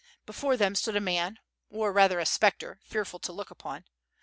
[0.25, 1.37] Before them stood a man,
[1.69, 3.85] or rather a spectre, fearful to look upon.